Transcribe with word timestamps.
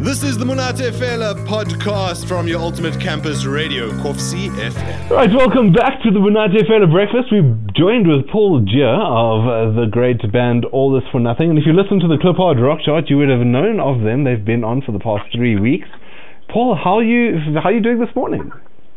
This 0.00 0.22
is 0.22 0.38
the 0.38 0.44
Monate 0.44 0.92
Fela 0.92 1.34
podcast 1.44 2.28
from 2.28 2.46
your 2.46 2.60
ultimate 2.60 3.00
campus 3.00 3.44
radio, 3.44 3.90
Kovsi 3.90 4.48
FM. 4.48 5.10
Right, 5.10 5.28
welcome 5.28 5.72
back 5.72 6.00
to 6.04 6.12
the 6.12 6.20
Monate 6.20 6.64
Fela 6.70 6.88
Breakfast. 6.88 7.32
We've 7.32 7.74
joined 7.74 8.06
with 8.06 8.28
Paul 8.28 8.60
Gier 8.60 8.86
of 8.86 9.42
uh, 9.42 9.80
the 9.80 9.86
great 9.90 10.20
band 10.30 10.66
All 10.66 10.92
This 10.92 11.02
For 11.10 11.18
Nothing. 11.18 11.50
And 11.50 11.58
if 11.58 11.66
you 11.66 11.72
listen 11.72 11.98
to 11.98 12.06
the 12.06 12.16
Clip 12.16 12.36
Hard 12.36 12.60
Rock 12.60 12.78
Chart, 12.84 13.10
you 13.10 13.18
would 13.18 13.28
have 13.28 13.40
known 13.40 13.80
of 13.80 14.04
them. 14.04 14.22
They've 14.22 14.42
been 14.42 14.62
on 14.62 14.82
for 14.82 14.92
the 14.92 15.00
past 15.00 15.24
three 15.34 15.58
weeks. 15.58 15.88
Paul, 16.48 16.76
how 16.76 16.98
are 16.98 17.02
you, 17.02 17.36
how 17.54 17.70
are 17.70 17.72
you 17.72 17.82
doing 17.82 17.98
this 17.98 18.14
morning? 18.14 18.52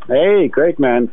Hey, 0.07 0.49
great 0.49 0.79
man. 0.79 1.11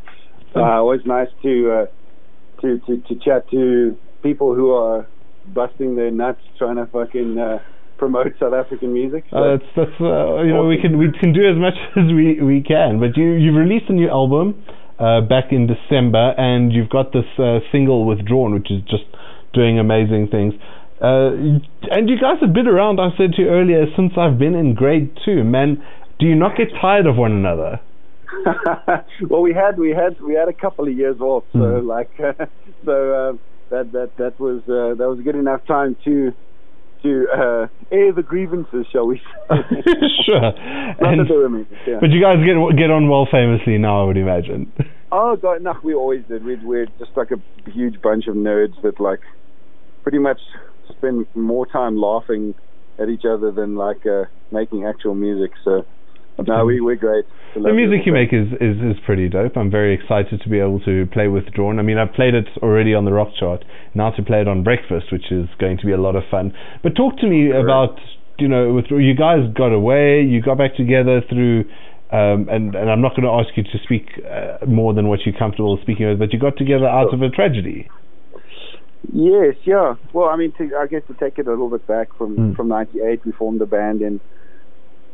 Uh, 0.54 0.64
always 0.64 1.00
nice 1.06 1.28
to, 1.42 1.70
uh, 1.72 2.60
to 2.60 2.78
to 2.80 3.00
to 3.08 3.14
chat 3.24 3.48
to 3.52 3.96
people 4.22 4.54
who 4.54 4.70
are 4.72 5.06
busting 5.46 5.96
their 5.96 6.10
nuts 6.10 6.42
trying 6.58 6.76
to 6.76 6.84
fucking 6.86 7.38
uh, 7.38 7.58
promote 7.98 8.32
South 8.40 8.54
African 8.54 8.92
music. 8.92 9.24
So. 9.30 9.36
Uh, 9.36 9.56
that's 9.56 9.70
that's 9.76 10.00
uh, 10.00 10.42
you 10.42 10.54
know 10.54 10.66
we 10.66 10.78
can 10.80 10.96
we 10.98 11.10
can 11.20 11.32
do 11.32 11.42
as 11.48 11.58
much 11.58 11.74
as 11.96 12.06
we 12.14 12.40
we 12.40 12.62
can. 12.62 13.00
But 13.00 13.16
you 13.16 13.32
you've 13.32 13.56
released 13.56 13.90
a 13.90 13.92
new 13.92 14.08
album 14.08 14.64
uh, 14.98 15.20
back 15.22 15.50
in 15.50 15.66
December, 15.66 16.34
and 16.38 16.72
you've 16.72 16.90
got 16.90 17.12
this 17.12 17.26
uh, 17.38 17.58
single 17.70 18.06
withdrawn, 18.06 18.54
which 18.54 18.70
is 18.70 18.82
just 18.88 19.04
doing 19.52 19.78
amazing 19.78 20.28
things. 20.30 20.54
Uh, 21.00 21.60
and 21.90 22.08
you 22.08 22.18
guys 22.20 22.38
have 22.40 22.52
been 22.52 22.66
around. 22.66 22.98
I 22.98 23.10
said 23.16 23.32
to 23.34 23.42
you 23.42 23.48
earlier 23.48 23.86
since 23.96 24.12
I've 24.16 24.38
been 24.38 24.54
in 24.54 24.74
grade 24.74 25.16
two. 25.24 25.44
Man, 25.44 25.82
do 26.18 26.26
you 26.26 26.34
not 26.34 26.56
get 26.56 26.68
tired 26.80 27.06
of 27.06 27.16
one 27.16 27.32
another? 27.32 27.80
well, 29.30 29.40
we 29.40 29.54
had 29.54 29.78
we 29.78 29.90
had 29.90 30.20
we 30.20 30.34
had 30.34 30.48
a 30.48 30.52
couple 30.52 30.86
of 30.86 30.92
years 30.92 31.20
off, 31.20 31.44
so 31.52 31.58
Mm. 31.58 31.86
like 31.86 32.10
so 32.84 33.12
uh, 33.12 33.32
that 33.70 33.92
that 33.92 34.10
that 34.18 34.38
was 34.38 34.62
uh, 34.68 34.94
that 34.98 35.08
was 35.08 35.20
good 35.24 35.36
enough 35.36 35.64
time 35.66 35.96
to 36.04 36.32
to 37.02 37.26
uh, 37.32 37.66
air 37.90 38.12
the 38.12 38.22
grievances, 38.22 38.86
shall 38.92 39.06
we 39.06 39.20
sure. 39.50 40.44
And- 40.44 41.20
that 41.20 41.26
they 41.28 41.36
were 41.36 41.58
yeah. 41.86 41.98
but 42.00 42.10
you 42.10 42.20
guys 42.20 42.38
get 42.44 42.56
get 42.78 42.90
on 42.90 43.08
well 43.08 43.26
famously 43.30 43.78
now, 43.78 44.02
I 44.02 44.06
would 44.06 44.16
imagine. 44.16 44.72
Oh 45.10 45.36
god, 45.36 45.62
no, 45.62 45.74
we 45.82 45.94
always 45.94 46.22
did. 46.28 46.44
We 46.44 46.56
we're 46.56 46.84
just 46.98 47.12
like 47.16 47.30
a 47.30 47.70
huge 47.70 48.02
bunch 48.02 48.26
of 48.26 48.34
nerds 48.34 48.74
that 48.82 49.00
like 49.00 49.20
pretty 50.02 50.18
much 50.18 50.38
spend 50.90 51.26
more 51.34 51.64
time 51.64 51.96
laughing 51.96 52.54
at 52.98 53.08
each 53.08 53.24
other 53.24 53.50
than 53.50 53.74
like 53.74 54.04
uh, 54.04 54.24
making 54.52 54.84
actual 54.84 55.14
music. 55.14 55.52
So 55.64 55.86
no, 56.46 56.64
we 56.64 56.80
we're 56.80 56.96
great. 56.96 57.24
The 57.54 57.72
music 57.72 58.06
you 58.06 58.12
make 58.12 58.32
is, 58.32 58.46
is, 58.60 58.76
is 58.78 58.96
pretty 59.04 59.28
dope. 59.28 59.56
I'm 59.56 59.70
very 59.70 59.94
excited 59.94 60.40
to 60.42 60.48
be 60.48 60.60
able 60.60 60.80
to 60.80 61.06
play 61.12 61.26
Withdrawn. 61.26 61.78
I 61.78 61.82
mean, 61.82 61.98
I've 61.98 62.12
played 62.12 62.34
it 62.34 62.46
already 62.62 62.94
on 62.94 63.04
the 63.04 63.12
rock 63.12 63.28
chart. 63.38 63.64
Now 63.94 64.10
to 64.10 64.22
play 64.22 64.40
it 64.40 64.48
on 64.48 64.62
Breakfast, 64.62 65.06
which 65.10 65.32
is 65.32 65.48
going 65.58 65.78
to 65.78 65.86
be 65.86 65.92
a 65.92 65.96
lot 65.96 66.14
of 66.14 66.22
fun. 66.30 66.52
But 66.82 66.94
talk 66.94 67.18
to 67.18 67.26
me 67.26 67.50
about, 67.50 67.98
you 68.38 68.46
know, 68.46 68.74
with 68.74 68.86
you 68.90 69.14
guys 69.16 69.40
got 69.56 69.72
away, 69.72 70.22
you 70.22 70.40
got 70.42 70.58
back 70.58 70.76
together 70.76 71.20
through, 71.28 71.64
um, 72.12 72.46
and, 72.48 72.74
and 72.74 72.90
I'm 72.90 73.00
not 73.00 73.16
going 73.16 73.24
to 73.24 73.34
ask 73.34 73.56
you 73.56 73.64
to 73.64 73.78
speak 73.82 74.06
uh, 74.22 74.64
more 74.66 74.94
than 74.94 75.08
what 75.08 75.20
you're 75.26 75.36
comfortable 75.36 75.78
speaking 75.82 76.06
with, 76.08 76.18
but 76.18 76.32
you 76.32 76.38
got 76.38 76.56
together 76.56 76.86
out 76.86 77.12
of 77.12 77.22
a 77.22 77.30
tragedy. 77.30 77.88
Yes, 79.12 79.54
yeah. 79.64 79.94
Well, 80.12 80.28
I 80.28 80.36
mean, 80.36 80.52
to, 80.58 80.70
I 80.78 80.86
guess 80.86 81.02
to 81.08 81.14
take 81.14 81.38
it 81.38 81.46
a 81.46 81.50
little 81.50 81.70
bit 81.70 81.86
back 81.86 82.08
from 82.16 82.36
Mm. 82.36 82.56
from 82.56 82.68
'98, 82.68 83.24
we 83.24 83.32
formed 83.32 83.62
a 83.62 83.66
band 83.66 84.02
in 84.02 84.20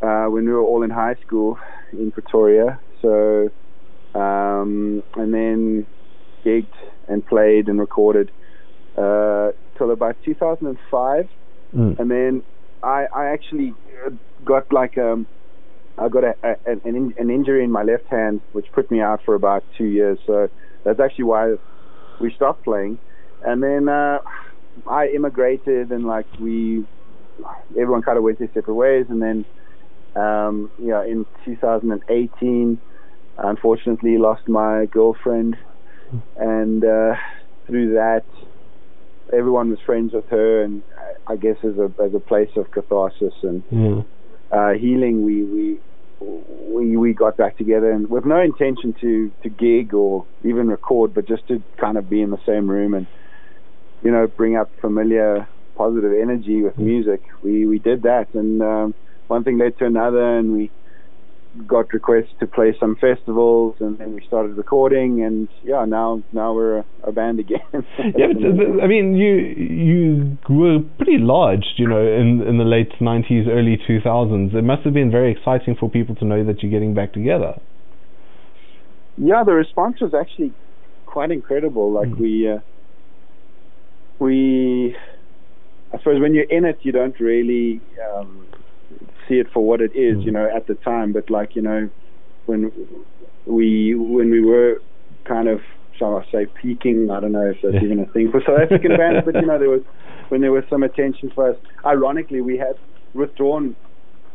uh, 0.03 0.27
when 0.27 0.45
we 0.47 0.53
were 0.53 0.63
all 0.63 0.83
in 0.83 0.91
high 0.91 1.15
school 1.27 1.59
in 1.93 2.11
Pretoria. 2.11 2.81
So, 3.03 3.49
um, 4.15 5.03
and 5.17 5.33
then 5.35 5.87
gigged 6.45 6.73
and 7.09 7.25
played 7.27 7.69
and 7.69 7.79
recorded 7.79 8.31
uh, 8.97 9.51
till 9.77 9.91
about 9.91 10.17
2005, 10.25 11.29
Mm. 11.75 11.99
and 11.99 12.09
then 12.09 12.43
I 12.85 13.07
I 13.13 13.25
actually 13.33 13.75
got 14.45 14.73
like 14.73 14.97
um 14.97 15.27
I 15.99 16.09
got 16.09 16.25
a, 16.25 16.35
a 16.45 16.55
an 16.67 16.81
in, 16.85 17.15
an 17.19 17.31
injury 17.31 17.65
in 17.65 17.71
my 17.71 17.83
left 17.83 18.07
hand, 18.11 18.41
which 18.53 18.67
put 18.73 18.91
me 18.91 19.01
out 19.01 19.21
for 19.25 19.35
about 19.35 19.65
two 19.77 19.87
years. 19.87 20.19
So 20.27 20.49
that's 20.85 21.01
actually 21.01 21.25
why 21.25 21.55
we 22.21 22.33
stopped 22.35 22.65
playing. 22.65 22.99
And 23.43 23.63
then 23.63 23.89
uh, 23.89 24.19
I 24.89 25.09
immigrated, 25.09 25.91
and 25.91 26.05
like 26.07 26.27
we, 26.41 26.85
everyone 27.79 28.03
kind 28.03 28.19
of 28.19 28.25
went 28.25 28.39
their 28.39 28.51
separate 28.55 28.75
ways. 28.75 29.07
And 29.09 29.21
then, 29.23 29.45
um, 30.17 30.71
yeah, 30.79 31.03
in 31.05 31.27
2018, 31.45 32.81
unfortunately, 33.39 34.19
lost 34.19 34.49
my 34.49 34.87
girlfriend, 34.87 35.57
and 36.37 36.85
uh, 36.85 37.15
through 37.67 37.95
that, 37.95 38.25
everyone 39.33 39.71
was 39.71 39.79
friends 39.85 40.13
with 40.13 40.29
her, 40.29 40.63
and 40.63 40.83
I- 40.99 41.33
I 41.33 41.37
guess 41.37 41.57
as 41.65 41.79
a 41.79 41.93
as 42.03 42.15
a 42.15 42.21
place 42.21 42.51
of 42.57 42.71
catharsis 42.71 43.35
and 43.43 43.63
Yeah. 43.71 44.03
uh, 44.51 44.73
healing, 44.75 45.23
we 45.23 45.43
we 45.45 45.81
we 46.21 46.97
we 46.97 47.13
got 47.13 47.37
back 47.37 47.57
together 47.57 47.91
and 47.91 48.09
with 48.09 48.25
no 48.25 48.41
intention 48.41 48.95
to 49.01 49.31
to 49.43 49.49
gig 49.49 49.95
or 49.95 50.27
even 50.45 50.69
record, 50.69 51.15
but 51.15 51.27
just 51.27 51.47
to 51.49 51.63
kind 51.77 51.97
of 51.99 52.09
be 52.09 52.21
in 52.23 52.31
the 52.31 52.43
same 52.47 52.69
room 52.69 52.95
and 52.95 53.07
you 54.03 54.11
know 54.11 54.27
bring 54.27 54.57
up 54.57 54.71
familiar 54.81 55.49
positive 55.77 56.13
energy 56.13 56.63
with 56.63 56.79
music. 56.79 57.23
We 57.43 57.67
we 57.67 57.79
did 57.79 58.03
that, 58.03 58.29
and 58.35 58.63
um, 58.63 58.95
one 59.29 59.45
thing 59.45 59.59
led 59.59 59.77
to 59.79 59.87
another, 59.87 60.39
and 60.39 60.53
we 60.53 60.71
got 61.67 61.93
requests 61.93 62.35
to 62.41 62.47
play 62.47 62.75
some 62.81 62.97
festivals, 62.97 63.77
and 63.81 63.97
then 63.99 64.13
we 64.15 64.23
started 64.27 64.57
recording, 64.57 65.23
and 65.23 65.49
yeah, 65.63 65.85
now 65.85 66.23
now 66.33 66.53
we're 66.53 66.79
a, 66.79 66.85
a 67.05 67.13
band 67.13 67.39
again. 67.39 67.61
yeah, 67.73 68.27
but 68.33 68.83
I 68.83 68.87
mean, 68.87 69.17
you 69.17 69.35
you 69.37 70.39
were 70.49 70.81
pretty 70.97 71.19
large, 71.19 71.65
you 71.77 71.87
know, 71.89 72.01
in 72.01 72.43
in 72.43 72.59
the 72.59 72.65
late 72.65 72.93
'90s, 73.01 73.47
early 73.49 73.79
2000s. 73.89 74.55
It 74.55 74.63
must 74.63 74.83
have 74.83 74.95
been 74.95 75.11
very 75.11 75.31
exciting 75.33 75.77
for 75.79 75.89
people 75.89 76.15
to 76.17 76.25
know 76.25 76.45
that 76.45 76.63
you're 76.63 76.73
getting 76.73 76.95
back 76.95 77.13
together. 77.13 77.55
yeah, 79.17 79.45
the 79.45 79.53
response 79.53 80.01
was 80.01 80.13
actually 80.15 80.53
quite 81.07 81.31
incredible. 81.31 81.93
Like 81.93 82.09
Mm. 82.09 82.19
we, 82.19 82.51
uh, 82.51 82.59
we, 84.19 84.97
I 85.93 85.99
suppose 85.99 86.21
when 86.21 86.35
you're 86.35 86.51
in 86.51 86.65
it, 86.65 86.79
you 86.83 86.93
don't 86.93 87.19
really 87.21 87.81
um, 88.13 88.47
see 89.29 89.39
it 89.39 89.47
for 89.53 89.65
what 89.65 89.81
it 89.81 89.93
is, 89.95 90.19
Mm. 90.19 90.25
you 90.27 90.33
know, 90.33 90.49
at 90.55 90.67
the 90.67 90.75
time. 90.75 91.13
But 91.13 91.31
like 91.31 91.55
you 91.57 91.63
know, 91.63 91.89
when 92.47 92.73
we 93.47 93.95
when 93.95 94.31
we 94.31 94.41
were 94.45 94.81
kind 95.25 95.49
of 95.49 95.61
shall 95.99 96.17
I 96.19 96.25
say 96.33 96.47
peaking, 96.61 97.09
I 97.11 97.21
don't 97.21 97.33
know 97.33 97.47
if 97.51 97.59
that's 97.63 97.75
Yeah. 97.75 97.85
even 97.85 98.01
a 98.01 98.07
thing 98.07 98.31
for 98.31 98.41
South 98.41 98.61
African 98.61 98.97
bands, 99.03 99.25
but 99.25 99.35
you 99.37 99.47
know, 99.47 99.59
there 99.59 99.71
was 99.71 99.83
when 100.29 100.41
there 100.41 100.53
was 100.53 100.65
some 100.69 100.83
attention 100.83 101.31
for 101.35 101.51
us. 101.51 101.57
Ironically, 101.85 102.41
we 102.41 102.57
had 102.59 102.75
withdrawn 103.15 103.77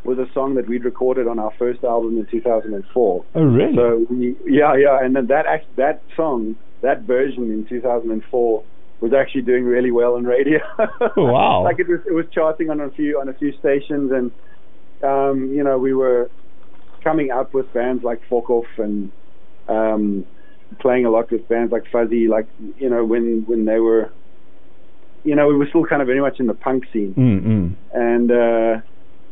was 0.02 0.18
a 0.18 0.26
song 0.32 0.54
that 0.54 0.66
we'd 0.66 0.82
recorded 0.82 1.28
on 1.28 1.38
our 1.38 1.52
first 1.58 1.84
album 1.84 2.16
in 2.16 2.24
2004. 2.30 3.24
Oh, 3.34 3.42
really? 3.42 3.74
So 3.76 4.06
we, 4.08 4.34
yeah, 4.46 4.74
yeah, 4.74 4.98
and 5.04 5.14
then 5.14 5.26
that 5.26 5.44
act, 5.44 5.66
that 5.76 6.00
song, 6.16 6.56
that 6.80 7.02
version 7.02 7.50
in 7.52 7.66
2004 7.68 8.64
was 9.02 9.12
actually 9.12 9.42
doing 9.42 9.64
really 9.64 9.90
well 9.90 10.14
on 10.14 10.24
radio. 10.24 10.58
Wow. 11.18 11.64
like 11.64 11.78
it 11.78 11.86
was, 11.88 12.00
it 12.06 12.12
was 12.14 12.24
charting 12.32 12.70
on 12.70 12.80
a 12.80 12.88
few 12.92 13.20
on 13.20 13.28
a 13.28 13.34
few 13.34 13.52
stations, 13.58 14.10
and 14.10 14.30
um, 15.02 15.52
you 15.52 15.62
know 15.62 15.78
we 15.78 15.94
were 15.94 16.30
coming 17.02 17.30
up 17.30 17.54
with 17.54 17.72
bands 17.72 18.04
like 18.04 18.20
Fuck 18.28 18.50
Off 18.50 18.66
and 18.78 19.10
um, 19.68 20.26
playing 20.78 21.06
a 21.06 21.10
lot 21.10 21.30
with 21.30 21.48
bands 21.48 21.72
like 21.72 21.84
Fuzzy, 21.90 22.28
like 22.28 22.46
you 22.78 22.88
know 22.88 23.04
when 23.04 23.44
when 23.46 23.64
they 23.64 23.78
were, 23.78 24.12
you 25.24 25.34
know, 25.34 25.48
we 25.48 25.56
were 25.56 25.66
still 25.68 25.84
kind 25.84 26.02
of 26.02 26.06
very 26.06 26.20
much 26.20 26.40
in 26.40 26.46
the 26.46 26.54
punk 26.54 26.84
scene 26.92 27.14
mm 27.14 27.42
mm. 27.42 27.74
and 27.92 28.30
uh 28.30 28.80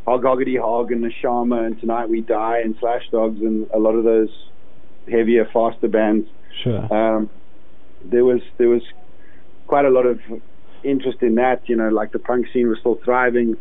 Hog 0.06 0.22
Hoggidy 0.22 0.58
Hog 0.58 0.90
and 0.90 1.04
the 1.04 1.12
Shama 1.20 1.64
and 1.64 1.78
Tonight 1.78 2.08
We 2.08 2.22
Die 2.22 2.60
and 2.60 2.74
Slash 2.80 3.02
Dogs 3.10 3.40
and 3.40 3.68
a 3.74 3.78
lot 3.78 3.94
of 3.94 4.04
those 4.04 4.30
heavier, 5.06 5.46
faster 5.52 5.88
bands. 5.88 6.26
Sure. 6.62 6.92
Um 6.92 7.30
there 8.04 8.24
was 8.24 8.40
there 8.56 8.68
was 8.68 8.82
quite 9.66 9.84
a 9.84 9.90
lot 9.90 10.06
of 10.06 10.20
interest 10.82 11.18
in 11.22 11.34
that, 11.34 11.68
you 11.68 11.76
know, 11.76 11.88
like 11.88 12.12
the 12.12 12.18
punk 12.18 12.46
scene 12.52 12.68
was 12.68 12.78
still 12.80 12.98
thriving 13.04 13.56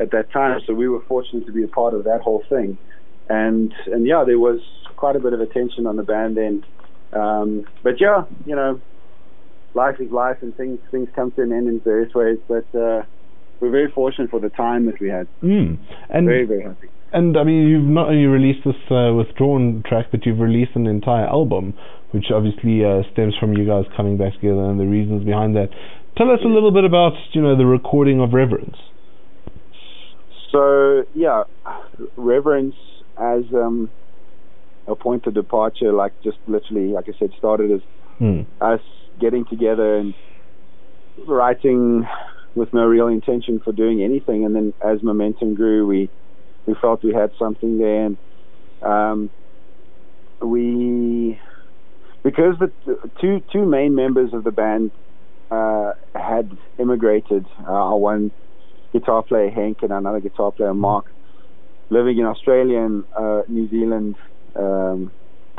at 0.00 0.10
that 0.10 0.30
time, 0.32 0.60
so 0.66 0.74
we 0.74 0.88
were 0.88 1.00
fortunate 1.08 1.46
to 1.46 1.52
be 1.52 1.62
a 1.64 1.68
part 1.68 1.94
of 1.94 2.04
that 2.04 2.20
whole 2.20 2.42
thing. 2.48 2.78
And 3.28 3.72
and 3.86 4.06
yeah, 4.06 4.24
there 4.24 4.38
was 4.38 4.60
quite 4.96 5.16
a 5.16 5.20
bit 5.20 5.32
of 5.32 5.40
attention 5.40 5.86
on 5.86 5.96
the 5.96 6.02
band 6.02 6.36
then. 6.36 6.64
Um 7.12 7.64
but 7.82 8.00
yeah, 8.00 8.24
you 8.44 8.54
know, 8.56 8.80
life 9.74 9.96
is 10.00 10.10
life 10.10 10.38
and 10.42 10.56
things 10.56 10.78
things 10.90 11.08
come 11.14 11.30
to 11.32 11.42
an 11.42 11.52
end 11.52 11.68
in 11.68 11.80
various 11.80 12.14
ways, 12.14 12.38
but 12.48 12.66
uh 12.74 13.02
we're 13.60 13.70
very 13.70 13.90
fortunate 13.90 14.30
for 14.30 14.40
the 14.40 14.50
time 14.50 14.86
that 14.86 15.00
we 15.00 15.08
had. 15.08 15.26
Mm. 15.42 15.78
And 16.10 16.26
Very, 16.26 16.44
very 16.44 16.62
happy. 16.62 16.88
and 17.12 17.38
I 17.38 17.44
mean, 17.44 17.66
you've 17.68 17.88
not 17.88 18.08
only 18.08 18.26
released 18.26 18.66
this 18.66 18.76
uh, 18.90 19.14
withdrawn 19.14 19.82
track, 19.88 20.06
but 20.10 20.26
you've 20.26 20.40
released 20.40 20.72
an 20.74 20.86
entire 20.86 21.26
album, 21.26 21.72
which 22.10 22.26
obviously 22.34 22.84
uh, 22.84 23.00
stems 23.12 23.34
from 23.40 23.54
you 23.54 23.64
guys 23.66 23.84
coming 23.96 24.18
back 24.18 24.34
together 24.34 24.60
and 24.60 24.78
the 24.78 24.84
reasons 24.84 25.24
behind 25.24 25.56
that. 25.56 25.68
Tell 26.18 26.30
us 26.30 26.40
a 26.44 26.48
little 26.48 26.70
bit 26.70 26.84
about 26.84 27.12
you 27.32 27.40
know 27.40 27.56
the 27.56 27.64
recording 27.66 28.20
of 28.20 28.34
Reverence. 28.34 28.76
So 30.50 31.04
yeah, 31.14 31.42
reverence 32.16 32.76
as 33.18 33.44
um, 33.54 33.90
a 34.86 34.94
point 34.96 35.26
of 35.26 35.34
departure, 35.34 35.92
like 35.92 36.12
just 36.22 36.38
literally, 36.46 36.92
like 36.92 37.06
I 37.08 37.12
said, 37.18 37.30
started 37.36 37.70
as 37.72 37.80
Hmm. 38.18 38.42
us 38.62 38.80
getting 39.20 39.44
together 39.44 39.96
and 39.98 40.14
writing 41.26 42.06
with 42.54 42.72
no 42.72 42.84
real 42.86 43.08
intention 43.08 43.60
for 43.62 43.72
doing 43.72 44.02
anything, 44.02 44.44
and 44.44 44.54
then 44.56 44.72
as 44.82 45.02
momentum 45.02 45.54
grew, 45.54 45.86
we 45.86 46.10
we 46.66 46.74
felt 46.80 47.04
we 47.04 47.12
had 47.12 47.30
something 47.38 47.78
there, 47.78 48.06
and 48.06 48.18
um, 48.82 49.30
we 50.40 51.38
because 52.24 52.54
the 52.58 52.72
two 53.20 53.40
two 53.52 53.66
main 53.66 53.94
members 53.94 54.30
of 54.32 54.44
the 54.44 54.52
band 54.52 54.92
uh, 55.50 55.92
had 56.14 56.50
immigrated. 56.78 57.46
Uh, 57.58 57.90
one 57.94 58.32
guitar 58.98 59.22
player 59.22 59.50
Hank 59.50 59.78
and 59.82 59.92
another 59.92 60.20
guitar 60.20 60.52
player 60.52 60.74
Mark, 60.74 61.06
living 61.90 62.18
in 62.18 62.24
Australia 62.24 62.78
and 62.78 63.04
uh, 63.16 63.42
New 63.48 63.68
Zealand. 63.68 64.16
Um, 64.54 65.10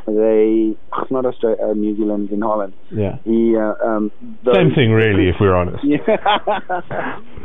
they 0.08 0.76
not 1.12 1.26
Australia, 1.26 1.58
uh, 1.62 1.74
New 1.74 1.96
Zealand 1.98 2.32
in 2.32 2.42
Holland. 2.42 2.74
Yeah. 2.90 3.18
He 3.26 3.56
uh, 3.58 3.74
um, 3.86 4.12
the, 4.44 4.54
Same 4.56 4.74
thing, 4.74 4.92
really, 4.92 5.28
if 5.30 5.36
we're 5.40 5.56
honest. 5.56 5.84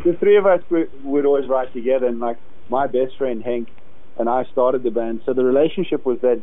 The 0.05 0.17
three 0.19 0.37
of 0.37 0.47
us 0.47 0.61
would, 0.69 0.91
would 1.05 1.27
always 1.27 1.49
write 1.49 1.73
together, 1.73 2.06
and 2.06 2.19
like 2.19 2.37
my 2.69 2.87
best 2.88 3.17
friend 3.19 3.41
Hank 3.43 3.69
and 4.19 4.29
I 4.29 4.45
started 4.53 4.83
the 4.83 4.91
band. 4.91 5.23
So 5.25 5.33
the 5.33 5.45
relationship 5.45 6.05
was 6.05 6.19
that 6.23 6.43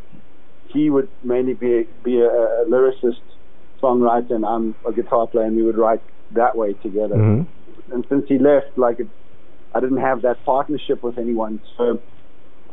he 0.70 0.90
would 0.90 1.10
mainly 1.24 1.54
be 1.54 1.88
be 2.04 2.20
a, 2.22 2.28
a 2.28 2.66
lyricist, 2.70 3.22
songwriter, 3.82 4.32
and 4.32 4.46
I'm 4.46 4.76
a 4.88 4.94
guitar 4.94 5.28
player, 5.28 5.46
and 5.46 5.56
we 5.56 5.64
would 5.64 5.78
write 5.78 6.02
that 6.36 6.56
way 6.56 6.74
together. 6.74 7.16
Mm-hmm. 7.16 7.94
And 7.94 8.06
since 8.10 8.26
he 8.28 8.38
left, 8.38 8.78
like 8.78 9.00
it, 9.00 9.08
I 9.74 9.80
didn't 9.80 9.98
have 9.98 10.24
that 10.24 10.44
partnership 10.46 11.04
with 11.04 11.18
anyone. 11.18 11.62
So 11.78 12.02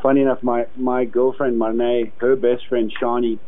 funny 0.03 0.23
enough, 0.23 0.43
my 0.43 0.67
my 0.77 1.05
girlfriend 1.05 1.61
Marnay, 1.61 2.13
her 2.21 2.37
best 2.37 2.63
friend 2.69 2.93
Shani, 3.01 3.39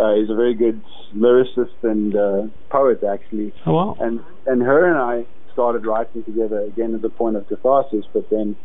uh, 0.00 0.14
is 0.14 0.30
a 0.30 0.34
very 0.34 0.54
good 0.54 0.82
lyricist 1.16 1.82
and 1.82 2.14
uh, 2.14 2.42
poet 2.70 3.00
actually. 3.04 3.54
Oh 3.66 3.72
wow! 3.72 3.96
And 4.00 4.20
and 4.46 4.62
her 4.62 4.86
and 4.90 4.98
I 4.98 5.26
started 5.52 5.86
writing 5.86 6.24
together 6.24 6.60
again 6.60 6.94
as 6.94 7.02
a 7.04 7.08
point 7.08 7.36
of 7.36 7.48
catharsis. 7.48 8.04
But 8.12 8.28
then 8.30 8.56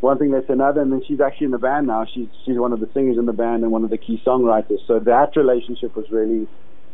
one 0.00 0.18
thing 0.18 0.30
to 0.30 0.52
another, 0.52 0.80
and 0.80 0.92
then 0.92 1.02
she's 1.06 1.20
actually 1.20 1.46
in 1.46 1.50
the 1.50 1.58
band 1.58 1.88
now. 1.88 2.06
She's 2.12 2.28
she's 2.44 2.58
one 2.58 2.72
of 2.72 2.80
the 2.80 2.88
singers 2.94 3.18
in 3.18 3.26
the 3.26 3.32
band 3.32 3.62
and 3.64 3.72
one 3.72 3.84
of 3.84 3.90
the 3.90 3.98
key 3.98 4.22
songwriters. 4.26 4.78
So 4.86 5.00
that 5.00 5.30
relationship 5.36 5.96
was 5.96 6.06
really 6.10 6.46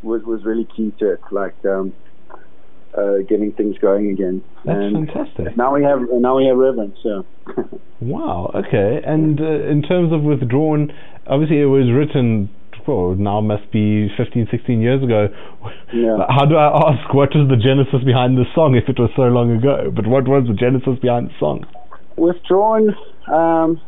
was 0.03 0.23
was 0.25 0.43
really 0.45 0.67
key 0.77 0.93
to 1.01 1.13
it. 1.13 1.21
Like. 1.31 1.57
Um, 1.65 1.93
uh, 2.97 3.19
getting 3.29 3.53
things 3.53 3.77
going 3.79 4.11
again. 4.11 4.43
That's 4.65 4.79
and 4.79 5.09
fantastic. 5.09 5.57
Now 5.57 5.75
we 5.75 5.83
have 5.83 6.01
now 6.13 6.37
we 6.37 6.47
have 6.47 6.57
reverence. 6.57 6.97
So. 7.03 7.27
wow. 8.01 8.51
Okay. 8.55 9.01
And 9.05 9.41
uh, 9.41 9.69
in 9.69 9.83
terms 9.83 10.13
of 10.13 10.23
withdrawn, 10.23 10.93
obviously 11.27 11.61
it 11.61 11.67
was 11.67 11.91
written. 11.91 12.51
Well, 12.87 13.15
now 13.15 13.41
must 13.41 13.73
be 13.73 14.09
15, 14.15 14.49
16 14.51 14.83
years 14.83 15.03
ago. 15.03 15.29
Yeah. 15.95 16.19
How 16.29 16.45
do 16.45 16.57
I 16.57 16.69
ask 16.93 17.15
what 17.15 17.31
was 17.35 17.49
the 17.49 17.57
genesis 17.57 18.05
behind 18.05 18.37
the 18.37 18.45
song 18.55 18.77
if 18.77 18.91
it 18.91 19.01
was 19.01 19.09
so 19.17 19.23
long 19.23 19.57
ago? 19.57 19.91
But 19.91 20.07
what 20.07 20.29
was 20.29 20.45
the 20.47 20.53
genesis 20.53 21.01
behind 21.01 21.29
the 21.29 21.35
song? 21.41 21.65
Withdrawn, 22.17 22.95
um, 23.33 23.81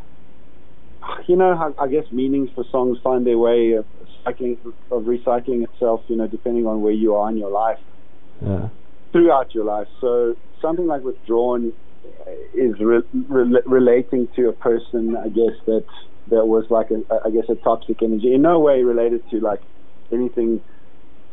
you 1.27 1.37
know, 1.37 1.53
I, 1.53 1.85
I 1.85 1.89
guess 1.89 2.11
meanings 2.11 2.49
for 2.55 2.65
songs 2.73 2.97
find 3.05 3.27
their 3.27 3.37
way 3.37 3.73
of 3.73 3.85
cycling 4.25 4.57
of 4.91 5.03
recycling 5.03 5.63
itself. 5.65 6.01
You 6.09 6.17
know, 6.17 6.27
depending 6.27 6.67
on 6.67 6.81
where 6.81 6.95
you 6.95 7.17
are 7.17 7.29
in 7.29 7.37
your 7.37 7.51
life. 7.51 7.79
Yeah 8.41 8.69
throughout 9.17 9.55
your 9.55 9.65
life. 9.65 9.89
So 10.01 10.37
something 10.61 10.87
like 10.87 11.03
withdrawn 11.03 11.73
is 12.55 12.75
re- 12.81 13.03
re- 13.29 13.63
relating 13.65 14.29
to 14.37 14.49
a 14.49 14.53
person, 14.53 15.17
I 15.17 15.29
guess 15.29 15.57
that 15.67 15.85
that 16.29 16.47
was 16.47 16.65
like 16.71 16.91
a, 16.91 17.03
I 17.25 17.31
guess 17.31 17.45
a 17.49 17.55
toxic 17.55 18.03
energy. 18.03 18.35
In 18.35 18.43
no 18.43 18.59
way 18.59 18.83
related 18.83 19.23
to 19.31 19.41
like 19.41 19.61
anything 20.13 20.61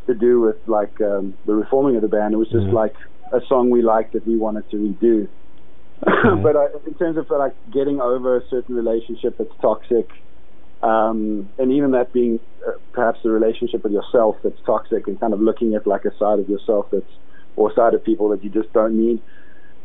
to 0.07 0.13
do 0.13 0.39
with 0.39 0.55
like 0.67 0.99
um, 1.01 1.33
the 1.45 1.53
reforming 1.53 1.95
of 1.95 2.01
the 2.01 2.07
band. 2.07 2.33
It 2.33 2.37
was 2.37 2.49
just 2.49 2.67
yeah. 2.67 2.73
like 2.73 2.93
a 3.33 3.39
song 3.47 3.69
we 3.69 3.81
liked 3.81 4.13
that 4.13 4.27
we 4.27 4.37
wanted 4.37 4.69
to 4.71 4.77
redo. 4.77 5.27
Okay. 6.05 6.41
but 6.43 6.55
uh, 6.55 6.67
in 6.85 6.93
terms 6.95 7.17
of 7.17 7.25
like 7.29 7.55
getting 7.73 8.01
over 8.01 8.37
a 8.37 8.41
certain 8.49 8.75
relationship 8.75 9.37
that's 9.37 9.55
toxic, 9.61 10.09
um, 10.81 11.49
and 11.57 11.71
even 11.71 11.91
that 11.91 12.11
being 12.11 12.39
uh, 12.67 12.71
perhaps 12.91 13.19
the 13.23 13.29
relationship 13.29 13.83
with 13.83 13.93
yourself 13.93 14.35
that's 14.43 14.59
toxic, 14.65 15.07
and 15.07 15.19
kind 15.19 15.33
of 15.33 15.39
looking 15.39 15.75
at 15.75 15.87
like 15.87 16.05
a 16.05 16.11
side 16.17 16.39
of 16.39 16.49
yourself 16.49 16.87
that's 16.91 17.05
or 17.55 17.73
side 17.73 17.93
of 17.93 18.03
people 18.03 18.29
that 18.29 18.43
you 18.43 18.49
just 18.49 18.71
don't 18.73 18.97
need, 18.97 19.21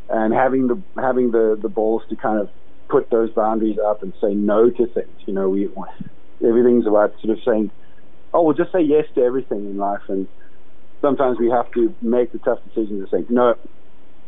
and 0.09 0.32
having 0.32 0.69
the 0.69 0.81
having 0.97 1.31
the 1.31 1.59
the 1.61 1.69
balls 1.69 2.03
to 2.11 2.17
kind 2.17 2.41
of 2.41 2.49
put 2.88 3.11
those 3.11 3.31
boundaries 3.31 3.79
up 3.79 4.03
and 4.03 4.12
say 4.20 4.35
no 4.35 4.70
to 4.70 4.87
things. 4.87 5.20
You 5.26 5.35
know, 5.35 5.49
we 5.49 5.69
everything's 6.47 6.87
about 6.87 7.12
sort 7.20 7.37
of 7.37 7.44
saying, 7.44 7.70
oh, 8.32 8.43
we'll 8.43 8.56
just 8.56 8.73
say 8.73 8.81
yes 8.81 9.05
to 9.15 9.23
everything 9.23 9.65
in 9.67 9.76
life, 9.76 10.03
and 10.09 10.26
sometimes 11.00 11.38
we 11.38 11.50
have 11.50 11.70
to 11.73 11.94
make 12.03 12.32
the 12.32 12.38
tough 12.38 12.59
decisions 12.69 13.00
and 13.00 13.09
say 13.11 13.32
no. 13.32 13.55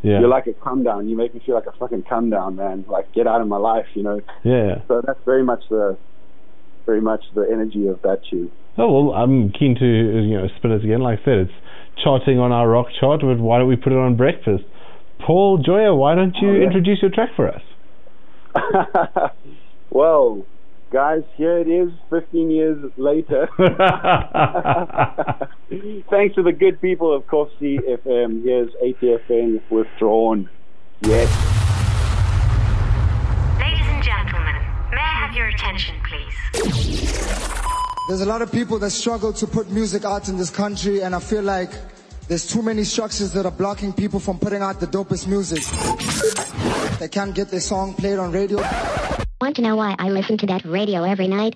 Yeah. 0.02 0.20
You're 0.20 0.28
like 0.28 0.46
a 0.46 0.54
come 0.54 0.82
down. 0.82 1.08
You 1.08 1.16
make 1.16 1.34
me 1.34 1.42
feel 1.44 1.54
like 1.54 1.66
a 1.66 1.72
fucking 1.72 2.04
come 2.04 2.30
down, 2.30 2.56
man. 2.56 2.84
Like 2.88 3.12
get 3.12 3.26
out 3.26 3.40
of 3.40 3.48
my 3.48 3.58
life, 3.58 3.86
you 3.94 4.02
know. 4.02 4.20
Yeah. 4.44 4.80
So 4.88 5.02
that's 5.04 5.22
very 5.24 5.44
much 5.44 5.62
the 5.68 5.98
very 6.86 7.00
much 7.00 7.22
the 7.34 7.46
energy 7.50 7.86
of 7.88 8.00
that 8.02 8.20
tune. 8.30 8.50
Oh 8.78 8.90
well, 8.92 9.14
I'm 9.14 9.50
keen 9.52 9.74
to 9.76 9.84
uh, 9.84 10.22
you 10.22 10.38
know 10.38 10.48
spin 10.56 10.72
it 10.72 10.84
again. 10.84 11.00
Like 11.00 11.20
I 11.20 11.24
said, 11.24 11.38
it's 11.38 11.52
charting 12.02 12.38
on 12.38 12.52
our 12.52 12.68
rock 12.68 12.86
chart, 12.98 13.20
but 13.20 13.38
why 13.38 13.58
don't 13.58 13.68
we 13.68 13.76
put 13.76 13.92
it 13.92 13.98
on 13.98 14.16
breakfast? 14.16 14.64
Paul 15.26 15.58
Joya, 15.58 15.94
why 15.94 16.14
don't 16.14 16.34
you 16.40 16.48
Oh, 16.50 16.54
yeah. 16.54 16.64
introduce 16.66 17.02
your 17.02 17.10
track 17.10 17.30
for 17.36 17.48
us? 17.48 17.62
well, 19.90 20.44
guys, 20.92 21.22
here 21.36 21.58
it 21.58 21.68
is, 21.68 21.90
15 22.08 22.50
years 22.50 22.90
later. 22.96 23.46
Thanks 26.10 26.34
to 26.36 26.42
the 26.42 26.52
good 26.58 26.80
people 26.80 27.14
of 27.14 27.24
Kovsi 27.26 27.78
FM. 27.80 28.42
Here's 28.42 28.70
ATFN 28.82 29.60
withdrawn. 29.70 30.48
Yes. 31.02 31.28
Have 35.30 35.36
your 35.36 35.48
attention, 35.48 35.94
please? 36.02 36.34
There's 38.08 38.20
a 38.20 38.26
lot 38.26 38.42
of 38.42 38.50
people 38.50 38.78
that 38.80 38.90
struggle 38.90 39.32
to 39.34 39.46
put 39.46 39.70
music 39.70 40.04
out 40.04 40.28
in 40.28 40.36
this 40.36 40.50
country, 40.50 41.02
and 41.02 41.14
I 41.14 41.20
feel 41.20 41.42
like 41.42 41.70
there's 42.26 42.46
too 42.46 42.62
many 42.62 42.82
structures 42.82 43.32
that 43.34 43.46
are 43.46 43.52
blocking 43.52 43.92
people 43.92 44.18
from 44.18 44.38
putting 44.38 44.62
out 44.62 44.80
the 44.80 44.86
dopest 44.86 45.28
music. 45.28 45.62
They 46.98 47.08
can't 47.08 47.34
get 47.34 47.48
their 47.48 47.60
song 47.60 47.94
played 47.94 48.18
on 48.18 48.32
radio. 48.32 48.58
Want 49.40 49.56
to 49.56 49.62
know 49.62 49.76
why 49.76 49.94
I 49.98 50.10
listen 50.10 50.36
to 50.38 50.46
that 50.46 50.64
radio 50.64 51.04
every 51.04 51.28
night? 51.28 51.54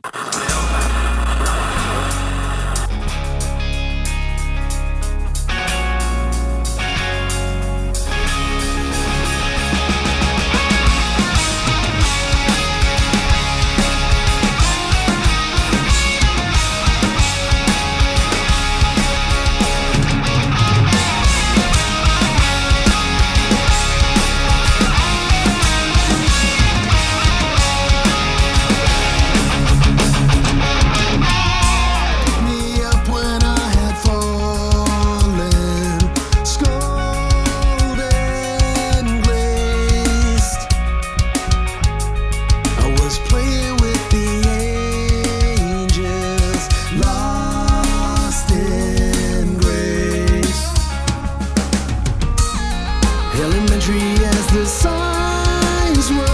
elementary 53.40 54.24
as 54.24 54.46
the 54.48 54.66
signs 54.66 56.10
were. 56.10 56.33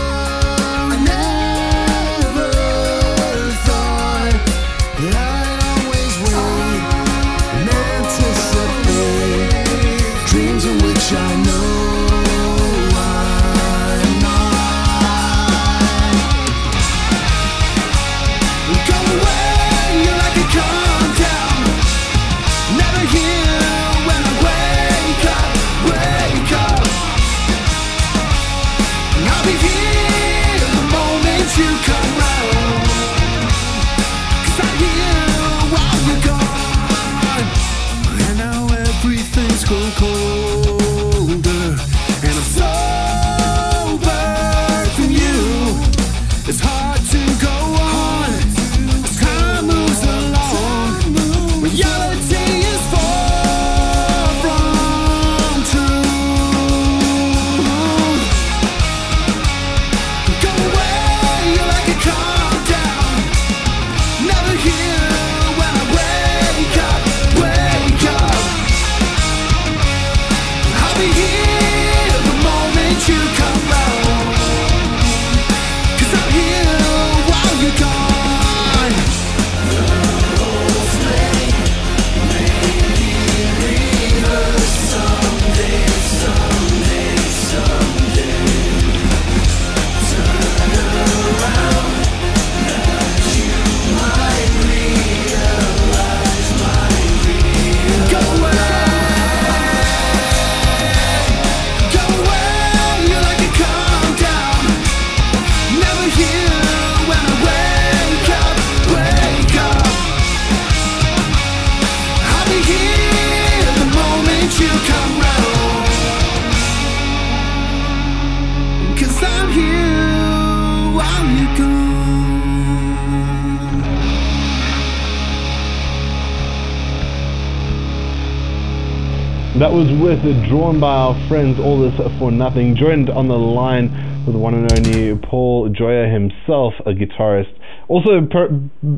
That 129.71 129.77
was 129.77 130.03
Withdrawn 130.03 130.81
by 130.81 130.93
our 130.93 131.29
friends, 131.29 131.61
All 131.61 131.79
This 131.79 131.95
For 132.19 132.33
Nothing, 132.33 132.75
joined 132.75 133.09
on 133.09 133.29
the 133.29 133.39
line 133.39 134.25
with 134.27 134.35
one 134.35 134.53
and 134.55 134.67
only 134.73 135.17
Paul 135.17 135.69
Joya 135.69 136.09
himself, 136.09 136.75
a 136.87 136.91
guitarist. 136.91 137.55
Also, 137.87 138.19
per, 138.29 138.51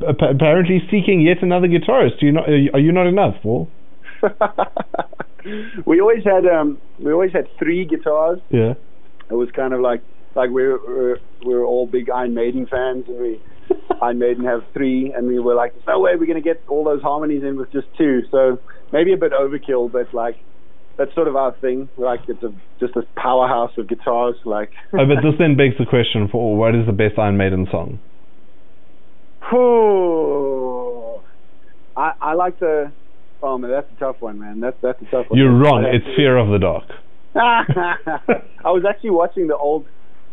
apparently 0.09 0.81
seeking 0.91 1.21
yet 1.21 1.43
another 1.43 1.69
guitarist. 1.69 2.21
Do 2.21 2.25
you 2.25 2.33
not, 2.33 2.49
are 2.49 2.79
you 2.79 2.91
not 2.91 3.07
enough, 3.07 3.35
Paul? 3.43 3.69
we 5.85 6.01
always 6.01 6.25
had 6.25 6.47
um, 6.47 6.79
we 6.99 7.13
always 7.13 7.33
had 7.33 7.49
three 7.59 7.85
guitars. 7.85 8.39
Yeah. 8.49 8.73
It 9.29 9.35
was 9.35 9.51
kind 9.55 9.75
of 9.75 9.81
like 9.81 10.01
like 10.35 10.49
we 10.49 10.67
were 10.67 11.21
we 11.45 11.53
were 11.53 11.67
all 11.67 11.87
big 11.87 12.09
Iron 12.09 12.33
Maiden 12.33 12.67
fans, 12.67 13.05
and 13.09 13.21
we 13.21 13.43
Iron 14.01 14.19
Maiden 14.19 14.47
have 14.47 14.65
three, 14.73 15.13
and 15.15 15.27
we 15.27 15.39
were 15.39 15.55
like, 15.55 15.75
there's 15.75 15.87
no 15.87 16.01
way, 16.01 16.13
we're 16.17 16.25
going 16.25 16.43
to 16.43 16.49
get 16.49 16.63
all 16.67 16.83
those 16.83 17.03
harmonies 17.03 17.43
in 17.43 17.59
with 17.59 17.71
just 17.73 17.89
two. 17.99 18.23
So 18.31 18.59
maybe 18.91 19.13
a 19.13 19.19
bit 19.19 19.33
overkill, 19.33 19.93
but 19.93 20.15
like 20.15 20.37
that's 20.97 21.15
sort 21.15 21.29
of 21.29 21.37
our 21.37 21.53
thing. 21.61 21.89
Like 21.97 22.21
it's 22.29 22.43
a, 22.43 22.53
just 22.81 22.97
a 22.97 23.03
powerhouse 23.17 23.73
of 23.79 23.89
guitars. 23.89 24.37
Like. 24.45 24.71
oh, 24.93 25.07
but 25.07 25.23
this 25.23 25.35
then 25.39 25.57
begs 25.57 25.75
the 25.79 25.87
question 25.87 26.29
for 26.31 26.57
what 26.57 26.75
is 26.75 26.87
the 26.87 26.93
best 26.93 27.19
Iron 27.19 27.37
Maiden 27.37 27.67
song? 27.71 27.99
Oh, 29.53 31.23
I 31.97 32.13
I 32.21 32.35
like 32.35 32.59
the. 32.59 32.93
Oh 33.43 33.59
man, 33.59 33.71
that's 33.71 33.89
a 33.97 33.99
tough 33.99 34.17
one, 34.21 34.39
man. 34.39 34.61
That's 34.61 34.77
that's 34.83 35.01
a 35.03 35.05
tough 35.07 35.27
one. 35.29 35.39
You're 35.39 35.53
wrong. 35.53 35.85
It's 35.85 36.07
Fear 36.17 36.37
of 36.37 36.49
the 36.49 36.59
Dark. 36.59 36.85
I 37.35 38.71
was 38.71 38.85
actually 38.89 39.11
watching 39.11 39.49
the 39.49 39.57
old 39.57 39.87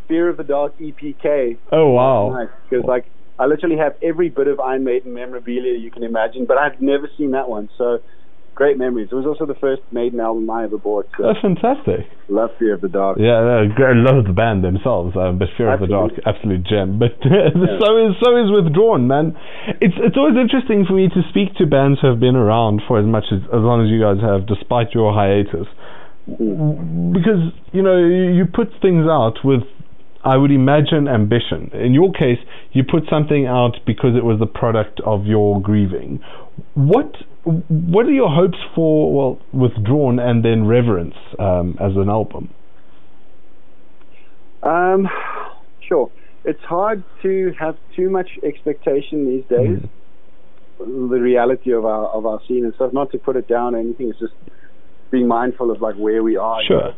Fear 0.08 0.30
of 0.30 0.38
the 0.38 0.44
Dark 0.44 0.78
EPK. 0.80 1.58
Oh 1.72 1.92
wow! 1.92 2.48
Because 2.70 2.86
like 2.86 3.06
I 3.40 3.46
literally 3.46 3.78
have 3.78 3.96
every 4.04 4.30
bit 4.30 4.48
of 4.48 4.60
Iron 4.60 4.84
Maiden 4.84 5.14
memorabilia 5.14 5.78
you 5.78 5.92
can 5.92 6.04
imagine, 6.04 6.46
but 6.46 6.58
I've 6.58 6.82
never 6.82 7.10
seen 7.18 7.32
that 7.32 7.50
one. 7.50 7.70
So 7.78 8.00
great 8.56 8.78
memories. 8.78 9.10
It 9.12 9.16
was 9.16 9.26
also 9.26 9.46
the 9.46 9.58
first 9.60 9.82
Maiden 9.92 10.20
album 10.20 10.50
I 10.50 10.64
ever 10.64 10.78
bought. 10.78 11.08
So 11.18 11.24
That's 11.28 11.42
fantastic. 11.42 12.08
Love 12.28 12.52
Fear 12.60 12.76
of 12.76 12.82
the 12.82 12.90
Dark. 12.90 13.18
Yeah, 13.20 13.66
I 13.66 13.96
love 13.96 14.26
the 14.26 14.36
band 14.36 14.64
themselves, 14.64 15.16
um, 15.16 15.40
but 15.40 15.50
Fear 15.58 15.70
Absolutely. 15.70 15.96
of 15.96 16.12
the 16.16 16.22
Dark, 16.22 16.36
absolute 16.36 16.64
gem. 16.68 17.00
But 17.00 17.18
yeah. 17.26 17.50
so 17.80 17.90
is 17.98 18.16
so 18.22 18.30
is 18.38 18.52
Withdrawn, 18.52 19.08
man. 19.08 19.38
It's 19.82 19.96
it's 19.98 20.18
always 20.18 20.36
interesting 20.36 20.86
for 20.86 20.94
me 20.94 21.08
to 21.10 21.22
speak 21.30 21.56
to 21.58 21.66
bands 21.66 22.00
who 22.02 22.08
have 22.08 22.20
been 22.20 22.36
around 22.36 22.82
for 22.88 23.00
as 23.00 23.06
much 23.06 23.32
as 23.32 23.42
as 23.50 23.64
long 23.64 23.82
as 23.82 23.90
you 23.90 24.00
guys 24.00 24.22
have, 24.22 24.46
despite 24.46 24.94
your 24.94 25.14
hiatus, 25.14 25.68
mm. 26.28 27.14
because 27.14 27.50
you 27.72 27.82
know 27.82 27.98
you 27.98 28.46
put 28.46 28.70
things 28.82 29.08
out 29.10 29.42
with 29.44 29.64
I 30.24 30.36
would 30.36 30.52
imagine 30.52 31.08
ambition. 31.08 31.72
In 31.74 31.94
your 31.94 32.12
case, 32.12 32.40
you 32.74 32.84
put 32.84 33.04
something 33.10 33.46
out 33.46 33.78
because 33.86 34.16
it 34.18 34.24
was 34.26 34.40
the 34.40 34.46
product 34.46 35.00
of 35.06 35.26
your 35.26 35.62
grieving. 35.62 36.20
What 36.74 37.16
what 37.46 38.06
are 38.06 38.12
your 38.12 38.30
hopes 38.30 38.58
for 38.76 39.14
well 39.14 39.42
withdrawn 39.54 40.20
and 40.20 40.44
then 40.44 40.68
reverence 40.68 41.16
um, 41.40 41.78
as 41.80 41.96
an 41.96 42.10
album? 42.10 42.54
Um, 44.62 45.08
sure. 45.88 46.12
It's 46.44 46.62
hard 46.64 47.04
to 47.24 47.54
have 47.58 47.78
too 47.96 48.10
much 48.10 48.30
expectation 48.44 49.26
these 49.26 49.46
days. 49.50 49.80
Mm. 49.80 51.10
The 51.10 51.20
reality 51.20 51.72
of 51.72 51.86
our 51.86 52.08
of 52.08 52.26
our 52.26 52.40
scene 52.48 52.66
and 52.66 52.74
stuff. 52.76 52.92
Not 52.94 53.12
to 53.12 53.18
put 53.18 53.38
it 53.38 53.48
down 53.48 53.76
or 53.76 53.80
anything. 53.80 54.10
It's 54.10 54.20
just 54.20 54.34
being 55.12 55.28
mindful 55.28 55.72
of 55.72 55.82
like 55.82 55.96
where 55.96 56.24
we 56.24 56.36
are. 56.36 56.62
Sure. 56.66 56.78
You 56.78 56.84
know? 56.84 56.96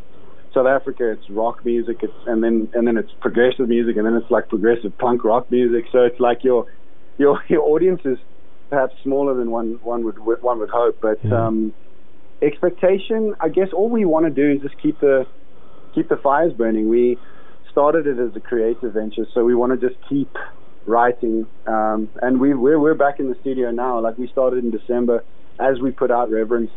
South 0.54 0.68
Africa, 0.68 1.12
it's 1.12 1.30
rock 1.30 1.64
music, 1.64 1.98
it's 2.02 2.14
and 2.26 2.44
then 2.44 2.70
and 2.74 2.88
then 2.88 2.98
it's 2.98 3.12
progressive 3.22 3.68
music, 3.68 3.96
and 3.98 4.06
then 4.06 4.16
it's 4.16 4.30
like 4.30 4.50
progressive 4.50 4.98
punk 4.98 5.24
rock 5.24 5.50
music. 5.50 5.86
So 5.92 6.00
it's 6.00 6.20
like 6.20 6.44
your 6.44 6.66
your 7.18 7.42
your 7.48 7.62
audience 7.62 8.02
is 8.06 8.18
perhaps 8.70 8.94
smaller 9.04 9.34
than 9.34 9.52
one 9.52 9.80
one 9.82 10.04
would 10.04 10.20
one 10.20 10.60
would 10.60 10.70
hope. 10.70 10.98
But 11.02 11.24
yeah. 11.24 11.48
um, 11.48 11.74
expectation, 12.42 13.36
I 13.40 13.50
guess, 13.50 13.68
all 13.74 13.90
we 13.90 14.06
want 14.06 14.26
to 14.26 14.32
do 14.32 14.52
is 14.52 14.62
just 14.62 14.82
keep 14.82 15.00
the 15.00 15.26
keep 15.94 16.10
the 16.10 16.18
fires 16.18 16.54
burning. 16.54 16.90
We 16.90 17.18
started 17.72 18.08
it 18.08 18.20
as 18.20 18.36
a 18.36 18.40
creative 18.40 18.94
venture, 18.94 19.26
so 19.34 19.46
we 19.46 19.56
want 19.56 19.80
to 19.80 19.88
just 19.88 20.00
keep 20.10 20.36
writing. 20.86 21.48
Um, 21.68 22.10
and 22.22 22.40
we 22.40 22.54
we're 22.54 22.80
we're 22.80 22.96
back 22.96 23.20
in 23.20 23.30
the 23.30 23.36
studio 23.42 23.72
now. 23.72 24.02
Like 24.02 24.18
we 24.18 24.28
started 24.28 24.64
in 24.64 24.72
December, 24.72 25.24
as 25.60 25.80
we 25.82 25.92
put 25.92 26.12
out 26.12 26.30
Reverence 26.30 26.72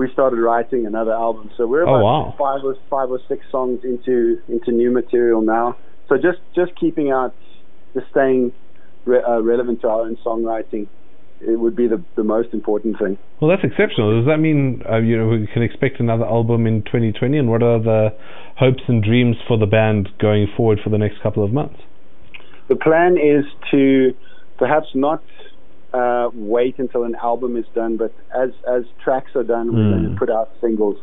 we 0.00 0.10
started 0.14 0.40
writing 0.40 0.86
another 0.86 1.12
album. 1.12 1.50
So 1.58 1.66
we're 1.66 1.82
oh, 1.82 1.94
about 1.94 2.00
oh, 2.00 2.04
wow. 2.04 2.34
five 2.38 2.64
or 2.64 2.74
five 2.88 3.10
or 3.10 3.20
six 3.28 3.44
songs 3.52 3.80
into 3.84 4.38
into 4.48 4.72
new 4.72 4.90
material 4.90 5.42
now. 5.42 5.76
So 6.08 6.16
just 6.16 6.38
just 6.54 6.72
keeping 6.80 7.10
out, 7.10 7.34
just 7.92 8.06
staying 8.10 8.52
re- 9.04 9.22
uh, 9.22 9.42
relevant 9.42 9.82
to 9.82 9.88
our 9.88 10.00
own 10.00 10.16
songwriting. 10.24 10.88
It 11.42 11.60
would 11.60 11.76
be 11.76 11.86
the 11.86 12.02
the 12.16 12.24
most 12.24 12.54
important 12.54 12.98
thing. 12.98 13.18
Well, 13.42 13.50
that's 13.50 13.62
exceptional. 13.62 14.18
Does 14.18 14.26
that 14.26 14.38
mean 14.38 14.82
uh, 14.90 15.00
you 15.00 15.18
know 15.18 15.28
we 15.28 15.46
can 15.52 15.62
expect 15.62 16.00
another 16.00 16.24
album 16.24 16.66
in 16.66 16.80
2020? 16.84 17.36
And 17.36 17.50
what 17.50 17.62
are 17.62 17.78
the 17.78 18.08
hopes 18.56 18.82
and 18.88 19.04
dreams 19.04 19.36
for 19.46 19.58
the 19.58 19.66
band 19.66 20.08
going 20.18 20.46
forward 20.56 20.78
for 20.82 20.88
the 20.88 20.98
next 20.98 21.22
couple 21.22 21.44
of 21.44 21.52
months? 21.52 21.78
The 22.70 22.76
plan 22.76 23.18
is 23.18 23.44
to 23.70 24.14
perhaps 24.56 24.86
not 24.94 25.22
uh, 25.92 26.30
wait 26.32 26.78
until 26.78 27.04
an 27.04 27.16
album 27.16 27.56
is 27.56 27.66
done, 27.74 27.96
but 27.96 28.12
as 28.34 28.50
as 28.68 28.84
tracks 29.02 29.32
are 29.34 29.42
done, 29.42 29.74
we're 29.74 29.90
going 29.90 30.12
to 30.12 30.18
put 30.18 30.30
out 30.30 30.50
singles. 30.60 30.96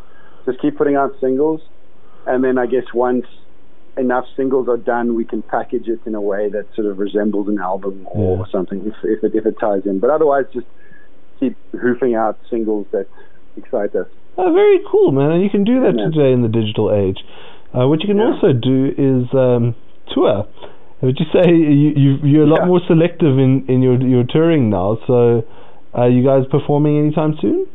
Just 0.45 0.61
keep 0.61 0.77
putting 0.77 0.95
out 0.95 1.11
singles, 1.19 1.61
and 2.25 2.43
then 2.43 2.57
I 2.57 2.65
guess 2.67 2.85
once 2.93 3.25
enough 3.97 4.25
singles 4.35 4.69
are 4.69 4.77
done, 4.77 5.15
we 5.15 5.25
can 5.25 5.41
package 5.41 5.87
it 5.87 5.99
in 6.05 6.15
a 6.15 6.21
way 6.21 6.49
that 6.49 6.67
sort 6.75 6.87
of 6.87 6.99
resembles 6.99 7.47
an 7.47 7.59
album 7.59 8.07
or 8.11 8.37
yeah. 8.37 8.51
something, 8.51 8.79
if 8.85 8.93
if 9.03 9.23
it 9.23 9.35
if 9.35 9.45
it 9.45 9.59
ties 9.59 9.81
in. 9.85 9.99
But 9.99 10.09
otherwise, 10.09 10.45
just 10.53 10.67
keep 11.39 11.57
hoofing 11.71 12.15
out 12.15 12.39
singles 12.49 12.87
that 12.91 13.07
excite 13.57 13.95
us. 13.95 14.07
Oh, 14.37 14.53
very 14.53 14.79
cool, 14.89 15.11
man! 15.11 15.31
And 15.31 15.43
you 15.43 15.49
can 15.49 15.63
do 15.63 15.81
that 15.81 15.95
yeah. 15.97 16.05
today 16.05 16.31
in 16.31 16.43
the 16.43 16.47
digital 16.47 16.93
age. 16.93 17.17
Uh, 17.73 17.87
what 17.87 18.01
you 18.01 18.07
can 18.07 18.17
yeah. 18.17 18.31
also 18.31 18.53
do 18.53 18.93
is 18.97 19.27
um, 19.33 19.75
tour. 20.13 20.47
Would 21.01 21.19
you 21.19 21.25
say 21.31 21.51
you, 21.51 21.93
you 21.95 22.17
you're 22.23 22.43
a 22.43 22.47
lot 22.47 22.61
yeah. 22.61 22.67
more 22.67 22.81
selective 22.87 23.37
in, 23.37 23.65
in 23.67 23.81
your 23.81 24.01
your 24.01 24.23
touring 24.23 24.69
now? 24.71 24.97
So, 25.05 25.45
are 25.93 26.09
you 26.09 26.23
guys 26.23 26.43
performing 26.49 26.97
anytime 26.97 27.37
soon? 27.39 27.67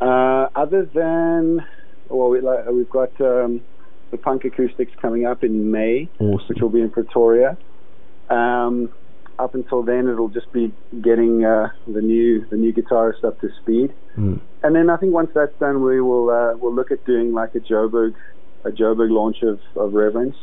Uh, 0.00 0.48
other 0.54 0.88
than, 0.94 1.60
well, 2.08 2.30
we, 2.30 2.40
like, 2.40 2.66
we've 2.68 2.88
got 2.88 3.10
um, 3.20 3.60
the 4.10 4.16
Punk 4.16 4.44
Acoustics 4.44 4.92
coming 5.02 5.26
up 5.26 5.44
in 5.44 5.70
May, 5.70 6.08
awesome. 6.20 6.46
which 6.48 6.58
will 6.60 6.70
be 6.70 6.80
in 6.80 6.88
Pretoria. 6.88 7.58
Um, 8.30 8.90
up 9.38 9.54
until 9.54 9.82
then, 9.82 10.08
it'll 10.08 10.28
just 10.28 10.50
be 10.52 10.72
getting 11.02 11.44
uh, 11.44 11.68
the 11.86 12.00
new 12.00 12.46
the 12.46 12.56
new 12.56 12.72
guitarist 12.72 13.24
up 13.24 13.40
to 13.42 13.50
speed, 13.60 13.92
mm. 14.16 14.40
and 14.62 14.74
then 14.74 14.88
I 14.88 14.96
think 14.96 15.12
once 15.12 15.30
that's 15.34 15.56
done, 15.60 15.82
we 15.84 16.00
will 16.00 16.30
uh, 16.30 16.56
we'll 16.56 16.74
look 16.74 16.90
at 16.90 17.04
doing 17.04 17.34
like 17.34 17.54
a 17.54 17.60
Joburg 17.60 18.14
a 18.64 18.70
Joburg 18.70 19.10
launch 19.10 19.42
of, 19.42 19.60
of 19.76 19.92
Reverence 19.92 20.34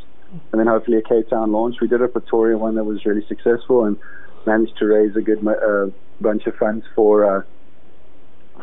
and 0.52 0.60
then 0.60 0.68
hopefully 0.68 0.98
a 0.98 1.02
Cape 1.02 1.30
Town 1.30 1.52
launch. 1.52 1.76
We 1.82 1.88
did 1.88 2.02
a 2.02 2.08
Pretoria 2.08 2.58
one 2.58 2.76
that 2.76 2.84
was 2.84 3.06
really 3.06 3.26
successful 3.28 3.86
and 3.86 3.98
managed 4.46 4.78
to 4.80 4.86
raise 4.86 5.16
a 5.16 5.22
good 5.22 5.46
uh, 5.48 5.88
bunch 6.22 6.46
of 6.48 6.56
funds 6.56 6.86
for 6.96 7.40
uh, 7.40 7.44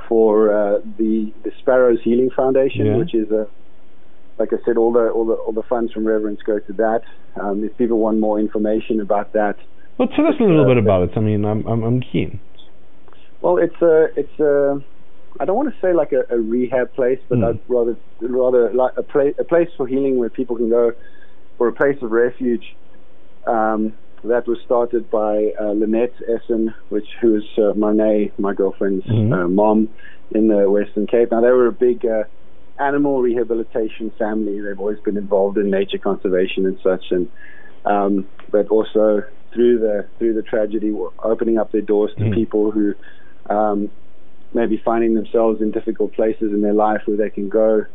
for 0.09 0.52
uh, 0.52 0.78
the 0.99 1.33
the 1.45 1.52
Sparrows 1.61 1.99
Healing 2.02 2.31
Foundation, 2.35 2.87
yeah. 2.87 2.97
which 2.97 3.14
is 3.14 3.31
a 3.31 3.47
like 4.38 4.52
I 4.52 4.57
said, 4.64 4.76
all 4.76 4.92
the 4.92 5.09
all 5.09 5.26
the 5.26 5.35
all 5.35 5.52
the 5.52 5.62
funds 5.62 5.92
from 5.92 6.07
Reverence 6.07 6.40
go 6.45 6.59
to 6.59 6.73
that. 6.75 7.02
Um, 7.40 7.64
if 7.64 7.76
people 7.76 7.99
want 7.99 8.21
more 8.21 8.38
information 8.38 9.00
about 9.00 9.33
that, 9.33 9.57
well, 9.99 10.09
tell 10.09 10.26
us 10.26 10.35
a 10.40 10.42
little 10.42 10.66
bit 10.66 10.78
about 10.78 11.04
it. 11.04 11.11
I 11.16 11.21
mean, 11.21 11.45
I'm 11.45 11.66
I'm, 11.66 11.83
I'm 11.83 12.00
keen. 12.00 12.40
Well, 13.40 13.59
it's 13.59 13.81
a 13.83 14.09
it's 14.16 14.40
a 14.40 14.83
I 15.40 15.45
don't 15.45 15.57
want 15.57 15.75
to 15.75 15.81
say 15.81 15.92
like 15.92 16.12
a, 16.12 16.25
a 16.35 16.38
rehab 16.38 16.92
place, 16.95 17.19
but 17.28 17.38
mm. 17.38 17.49
I'd 17.49 17.61
rather 17.69 17.97
rather 18.21 18.73
like 18.73 18.92
a 18.97 19.02
place 19.02 19.35
a 19.38 19.45
place 19.45 19.69
for 19.76 19.87
healing 19.87 20.19
where 20.19 20.31
people 20.31 20.57
can 20.57 20.71
go 20.71 20.92
for 21.62 21.69
a 21.69 21.73
place 21.73 22.02
of 22.02 22.11
refuge 22.11 22.75
um, 23.47 23.92
that 24.25 24.49
was 24.49 24.59
started 24.64 25.09
by 25.12 25.52
uh, 25.61 25.71
Lynette 25.71 26.14
Essen, 26.28 26.75
which 26.88 27.07
who 27.21 27.37
is 27.37 27.45
uh, 27.57 27.73
Monet, 27.76 28.33
my 28.37 28.52
girlfriend's 28.52 29.07
mm-hmm. 29.07 29.33
uh, 29.33 29.47
mom 29.47 29.88
in 30.33 30.49
the 30.49 30.69
Western 30.69 31.07
Cape. 31.07 31.31
Now 31.31 31.40
they 31.40 31.52
were 31.52 31.69
a 31.69 31.73
big 31.73 32.04
uh, 32.04 32.25
animal 32.81 33.23
rehabilitation 33.23 34.11
family. 34.19 34.61
They've 34.61 34.81
always 34.81 34.99
been 35.04 35.16
involved 35.16 35.57
in 35.57 35.71
nature 35.71 35.99
conservation 35.99 36.66
and 36.66 36.81
such, 36.83 37.04
and 37.12 37.31
um, 37.85 38.26
but 38.50 38.66
also 38.66 39.23
through 39.54 39.78
the 39.78 40.09
through 40.19 40.35
the 40.35 40.42
tragedy, 40.42 40.92
opening 41.23 41.59
up 41.59 41.71
their 41.71 41.81
doors 41.81 42.11
to 42.16 42.25
mm-hmm. 42.25 42.35
people 42.35 42.73
who 42.73 42.95
um, 43.49 43.88
maybe 44.52 44.83
finding 44.85 45.14
themselves 45.14 45.62
in 45.62 45.71
difficult 45.71 46.12
places 46.14 46.52
in 46.52 46.61
their 46.61 46.75
life 46.75 47.02
where 47.04 47.16
they 47.16 47.31
can 47.31 47.49
go 47.49 47.87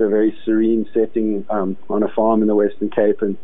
a 0.00 0.08
very 0.08 0.36
serene 0.44 0.86
setting 0.92 1.44
um, 1.50 1.76
on 1.88 2.02
a 2.02 2.08
farm 2.08 2.42
in 2.42 2.48
the 2.48 2.54
Western 2.54 2.90
Cape 2.90 3.22
and 3.22 3.36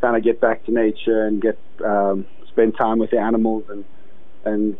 kind 0.00 0.16
of 0.16 0.22
get 0.22 0.40
back 0.40 0.64
to 0.64 0.72
nature 0.72 1.26
and 1.26 1.40
get 1.40 1.58
um, 1.84 2.26
spend 2.48 2.76
time 2.76 2.98
with 2.98 3.10
the 3.10 3.18
animals 3.18 3.64
and 3.68 3.84
and 4.44 4.76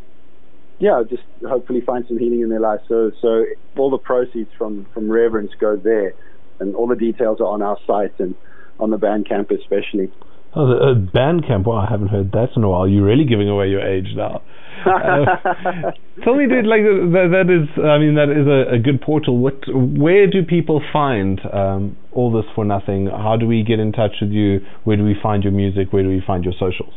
yeah, 0.79 1.00
just 1.09 1.23
hopefully 1.47 1.81
find 1.81 2.05
some 2.09 2.19
healing 2.19 2.41
in 2.41 2.49
their 2.49 2.61
life. 2.61 2.81
So 2.88 3.12
so 3.21 3.45
all 3.76 3.91
the 3.91 3.99
proceeds 3.99 4.50
from 4.59 4.87
from 4.93 5.11
Reverence 5.11 5.52
go 5.61 5.76
there, 5.76 6.14
and 6.59 6.75
all 6.75 6.88
the 6.88 6.97
details 6.97 7.41
are 7.41 7.47
on 7.47 7.62
our 7.62 7.79
site 7.87 8.19
and 8.19 8.35
on 8.81 8.91
the 8.91 8.99
Bandcamp 8.99 9.50
especially. 9.57 10.11
Oh, 10.54 10.66
the, 10.66 10.75
uh, 10.75 10.94
Bandcamp. 10.94 11.66
Well, 11.66 11.78
I 11.78 11.88
haven't 11.88 12.09
heard 12.09 12.32
that 12.32 12.49
in 12.56 12.62
a 12.62 12.68
while. 12.68 12.87
You're 12.87 13.04
really 13.04 13.25
giving 13.25 13.49
away 13.49 13.68
your 13.68 13.87
age 13.87 14.09
now. 14.14 14.42
Uh, 14.85 15.92
tell 16.25 16.35
me, 16.35 16.49
dude. 16.49 16.66
Like 16.66 16.82
that, 16.82 17.28
that 17.30 17.47
is. 17.47 17.68
I 17.78 17.99
mean, 17.99 18.16
that 18.16 18.30
is 18.35 18.49
a, 18.49 18.75
a 18.75 18.78
good 18.80 19.00
portal. 19.00 19.38
What? 19.38 19.62
Where 19.68 20.26
do 20.26 20.42
people 20.42 20.82
find 20.92 21.40
um, 21.52 21.97
all 22.11 22.32
this 22.32 22.50
for 22.56 22.64
nothing? 22.64 23.06
How 23.06 23.37
do 23.38 23.47
we 23.47 23.62
get 23.62 23.78
in 23.78 23.92
touch 23.92 24.16
with 24.21 24.30
you? 24.30 24.59
Where 24.82 24.97
do 24.97 25.04
we 25.04 25.14
find 25.23 25.44
your 25.44 25.52
music? 25.52 25.92
Where 25.92 26.02
do 26.02 26.09
we 26.09 26.21
find 26.26 26.42
your 26.42 26.54
socials? 26.59 26.94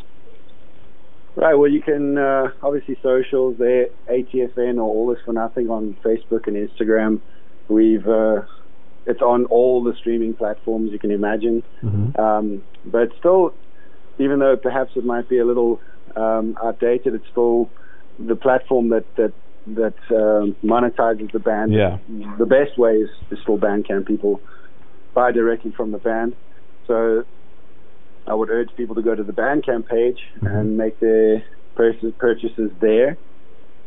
Right. 1.35 1.53
Well, 1.53 1.69
you 1.69 1.81
can 1.81 2.17
uh, 2.17 2.47
obviously 2.63 2.97
socials 3.03 3.57
there, 3.59 3.87
ATFN 4.09 4.77
or 4.77 4.89
All 4.89 5.13
This 5.13 5.19
for 5.23 5.33
Nothing 5.33 5.69
on 5.69 5.95
Facebook 6.03 6.47
and 6.47 6.55
Instagram. 6.55 7.21
We've 7.67 8.07
uh, 8.07 8.49
it's 9.05 9.21
on 9.21 9.45
all 9.45 9.83
the 9.83 9.95
streaming 9.95 10.33
platforms 10.33 10.91
you 10.91 10.99
can 10.99 11.11
imagine. 11.11 11.63
Mm-hmm. 11.83 12.19
Um, 12.19 12.63
but 12.85 13.09
still, 13.19 13.53
even 14.17 14.39
though 14.39 14.55
perhaps 14.55 14.91
it 14.95 15.05
might 15.05 15.29
be 15.29 15.39
a 15.39 15.45
little 15.45 15.79
um, 16.15 16.57
outdated, 16.63 17.13
it's 17.13 17.27
still 17.31 17.69
the 18.17 18.35
platform 18.35 18.89
that 18.89 19.05
that 19.15 19.33
that 19.67 19.95
um, 20.11 20.55
monetizes 20.63 21.31
the 21.31 21.39
band. 21.39 21.73
Yeah. 21.73 21.97
The 22.37 22.45
best 22.45 22.77
way 22.77 22.97
is, 22.97 23.09
is 23.31 23.39
still 23.41 23.57
Bandcamp. 23.57 24.05
People 24.05 24.39
buy 25.13 25.31
directly 25.31 25.71
from 25.71 25.91
the 25.91 25.97
band. 25.97 26.35
So 26.85 27.25
I 28.27 28.35
would 28.35 28.49
urge 28.49 28.69
people 28.77 28.95
to 28.95 29.01
go 29.01 29.15
to 29.15 29.23
the 29.23 29.33
Bandcamp 29.33 29.87
page 29.87 30.19
Mm-hmm. 30.37 30.47
and 30.47 30.77
make 30.77 30.99
their 30.99 31.43
purchases, 31.75 32.13
purchases 32.19 32.71
there. 32.79 33.17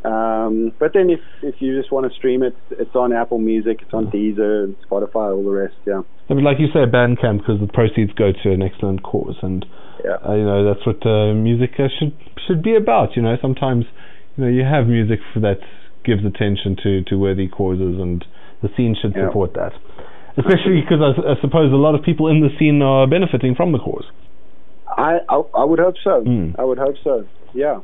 Um, 0.04 0.72
but 0.78 0.92
then 0.94 1.10
if, 1.10 1.20
if 1.42 1.56
you 1.60 1.76
just 1.76 1.90
want 1.92 2.10
to 2.10 2.14
stream 2.16 2.42
it, 2.42 2.54
it's 2.70 2.94
on 2.94 3.12
Apple 3.12 3.38
Music, 3.38 3.78
it's 3.82 3.92
on 3.92 4.06
Deezer, 4.06 4.74
Spotify, 4.90 5.34
all 5.34 5.42
the 5.44 5.50
rest, 5.50 5.74
yeah. 5.86 6.02
I 6.30 6.34
mean, 6.34 6.44
like 6.44 6.58
you 6.60 6.68
say, 6.68 6.84
Bandcamp 6.86 7.38
because 7.38 7.58
the 7.60 7.66
proceeds 7.72 8.12
go 8.12 8.30
to 8.32 8.52
an 8.52 8.62
excellent 8.62 9.02
cause, 9.02 9.36
and 9.42 9.64
Yeah. 10.04 10.16
uh, 10.26 10.34
you 10.34 10.44
know 10.44 10.62
that's 10.62 10.84
what 10.86 11.04
uh, 11.06 11.32
music 11.34 11.72
uh, 11.80 11.88
should 11.98 12.12
should 12.46 12.62
be 12.62 12.76
about. 12.76 13.16
You 13.16 13.22
know, 13.22 13.36
sometimes 13.40 13.86
you 14.36 14.44
know 14.44 14.50
you 14.50 14.62
have 14.62 14.86
music 14.86 15.20
that 15.36 15.58
gives 16.04 16.24
attention 16.24 16.76
to 16.84 17.02
to 17.04 17.16
worthy 17.18 17.48
causes, 17.48 17.98
and 17.98 18.24
the 18.62 18.68
scene 18.76 18.94
should 19.00 19.14
Yeah. 19.16 19.28
support 19.28 19.54
that. 19.54 19.72
Especially 20.36 20.80
because 20.84 21.00
I, 21.02 21.32
I 21.32 21.40
suppose 21.40 21.72
a 21.72 21.76
lot 21.80 21.94
of 21.96 22.02
people 22.04 22.28
in 22.28 22.40
the 22.40 22.50
scene 22.58 22.80
are 22.82 23.06
benefiting 23.08 23.54
from 23.56 23.72
the 23.72 23.78
cause. 23.78 24.04
I, 24.98 25.18
I, 25.28 25.36
I 25.56 25.64
would 25.64 25.78
hope 25.78 25.94
so. 26.02 26.22
Mm. 26.26 26.58
I 26.58 26.64
would 26.64 26.78
hope 26.78 26.96
so, 27.04 27.24
yeah. 27.54 27.78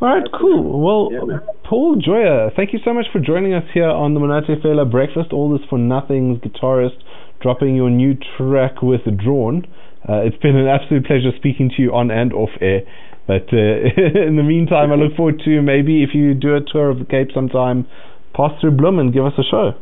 All 0.00 0.08
right, 0.08 0.26
cool. 0.38 0.82
Well, 0.84 1.08
Yeah. 1.12 1.38
Paul 1.64 1.96
Joya, 1.96 2.50
thank 2.54 2.72
you 2.72 2.80
so 2.84 2.92
much 2.92 3.06
for 3.12 3.18
joining 3.20 3.54
us 3.54 3.64
here 3.72 3.88
on 3.88 4.14
the 4.14 4.20
Monate 4.20 4.60
Fela 4.62 4.88
Breakfast. 4.90 5.32
All 5.32 5.50
this 5.56 5.66
for 5.70 5.78
nothing's 5.78 6.38
guitarist, 6.40 6.98
dropping 7.40 7.76
your 7.76 7.88
new 7.90 8.14
track 8.36 8.82
Withdrawn. 8.82 9.64
Uh, 10.08 10.20
it's 10.26 10.36
been 10.36 10.54
an 10.56 10.66
absolute 10.68 11.06
pleasure 11.06 11.30
speaking 11.36 11.70
to 11.76 11.82
you 11.82 11.94
on 11.94 12.10
and 12.10 12.32
off 12.32 12.50
air. 12.60 12.82
But 13.26 13.48
uh, 13.52 13.56
in 14.28 14.36
the 14.36 14.44
meantime, 14.44 14.92
I 14.92 14.96
look 14.96 15.16
forward 15.16 15.40
to 15.44 15.62
maybe 15.62 16.02
if 16.02 16.10
you 16.14 16.34
do 16.34 16.54
a 16.54 16.60
tour 16.60 16.90
of 16.90 16.98
the 16.98 17.04
Cape 17.06 17.28
sometime, 17.34 17.86
pass 18.34 18.52
through 18.60 18.72
Bloem 18.76 19.00
and 19.00 19.12
give 19.12 19.24
us 19.24 19.32
a 19.38 19.42
show. 19.50 19.72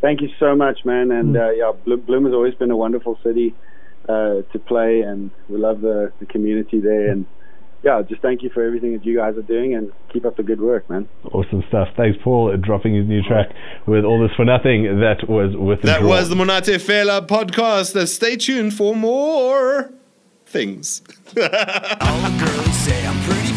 Thank 0.00 0.22
you 0.22 0.28
so 0.40 0.56
much, 0.56 0.78
man. 0.84 1.10
And 1.12 1.34
Mm. 1.36 1.40
uh, 1.40 1.50
yeah, 1.52 1.72
Bloem, 1.86 2.00
Bloem 2.06 2.24
has 2.24 2.32
always 2.34 2.54
been 2.54 2.70
a 2.70 2.76
wonderful 2.76 3.18
city 3.22 3.54
uh, 4.10 4.42
to 4.52 4.58
play, 4.58 5.00
and 5.00 5.30
we 5.48 5.58
love 5.58 5.80
the, 5.80 6.12
the 6.20 6.26
community 6.26 6.80
there. 6.80 7.10
And 7.10 7.26
yeah, 7.82 8.02
just 8.06 8.20
thank 8.20 8.42
you 8.42 8.50
for 8.50 8.64
everything 8.64 8.92
that 8.92 9.04
you 9.06 9.16
guys 9.16 9.36
are 9.36 9.42
doing, 9.42 9.74
and 9.74 9.92
keep 10.12 10.24
up 10.24 10.36
the 10.36 10.42
good 10.42 10.60
work, 10.60 10.88
man. 10.90 11.08
Awesome 11.32 11.62
stuff. 11.68 11.88
Thanks, 11.96 12.18
Paul, 12.22 12.56
dropping 12.56 12.94
his 12.94 13.06
new 13.06 13.22
track 13.22 13.48
with 13.86 14.04
All 14.04 14.20
This 14.20 14.34
For 14.36 14.44
Nothing. 14.44 14.84
That 15.00 15.28
was 15.28 15.56
with 15.56 15.82
That 15.82 16.02
was 16.02 16.28
the 16.28 16.36
Monate 16.36 16.76
Fela 16.78 17.26
podcast. 17.26 17.96
Uh, 17.96 18.06
stay 18.06 18.36
tuned 18.36 18.74
for 18.74 18.94
more 18.94 19.92
things. 20.46 21.02
All 21.36 21.44
the 21.44 22.44
girls 22.44 22.76
say 22.76 23.06
I'm 23.06 23.22
pretty 23.22 23.50